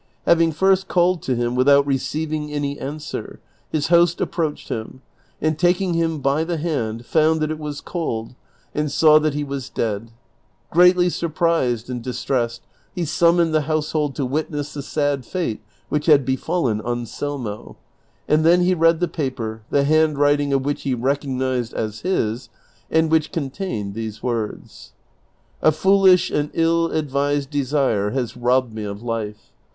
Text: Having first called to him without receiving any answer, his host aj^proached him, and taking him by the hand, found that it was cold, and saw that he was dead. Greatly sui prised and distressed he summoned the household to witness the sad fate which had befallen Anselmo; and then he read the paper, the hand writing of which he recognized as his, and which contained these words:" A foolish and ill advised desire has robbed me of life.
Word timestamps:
Having 0.25 0.53
first 0.53 0.87
called 0.87 1.21
to 1.21 1.35
him 1.35 1.53
without 1.53 1.85
receiving 1.85 2.51
any 2.51 2.79
answer, 2.79 3.39
his 3.71 3.89
host 3.89 4.17
aj^proached 4.17 4.69
him, 4.69 5.03
and 5.39 5.59
taking 5.59 5.93
him 5.93 6.21
by 6.21 6.43
the 6.43 6.57
hand, 6.57 7.05
found 7.05 7.39
that 7.39 7.51
it 7.51 7.59
was 7.59 7.81
cold, 7.81 8.33
and 8.73 8.91
saw 8.91 9.19
that 9.19 9.35
he 9.35 9.43
was 9.43 9.69
dead. 9.69 10.09
Greatly 10.71 11.07
sui 11.07 11.29
prised 11.29 11.87
and 11.87 12.01
distressed 12.01 12.63
he 12.95 13.05
summoned 13.05 13.53
the 13.53 13.61
household 13.69 14.15
to 14.15 14.25
witness 14.25 14.73
the 14.73 14.81
sad 14.81 15.23
fate 15.23 15.61
which 15.89 16.07
had 16.07 16.25
befallen 16.25 16.81
Anselmo; 16.83 17.77
and 18.27 18.43
then 18.43 18.61
he 18.61 18.73
read 18.73 19.01
the 19.01 19.07
paper, 19.07 19.61
the 19.69 19.83
hand 19.83 20.17
writing 20.17 20.51
of 20.51 20.65
which 20.65 20.81
he 20.81 20.95
recognized 20.95 21.75
as 21.75 21.99
his, 21.99 22.49
and 22.89 23.11
which 23.11 23.31
contained 23.31 23.93
these 23.93 24.23
words:" 24.23 24.93
A 25.61 25.71
foolish 25.71 26.31
and 26.31 26.49
ill 26.55 26.87
advised 26.87 27.51
desire 27.51 28.09
has 28.09 28.35
robbed 28.35 28.73
me 28.73 28.83
of 28.83 29.03
life. 29.03 29.51